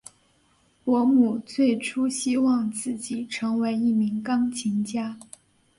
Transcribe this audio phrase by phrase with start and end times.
[0.83, 5.19] 伯姆最初希望自己成为一名钢琴家。